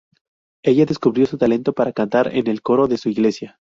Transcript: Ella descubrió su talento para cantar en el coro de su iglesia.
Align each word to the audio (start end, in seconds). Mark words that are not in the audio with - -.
Ella 0.63 0.87
descubrió 0.87 1.27
su 1.27 1.37
talento 1.37 1.73
para 1.73 1.93
cantar 1.93 2.35
en 2.35 2.47
el 2.47 2.63
coro 2.63 2.87
de 2.87 2.97
su 2.97 3.09
iglesia. 3.09 3.59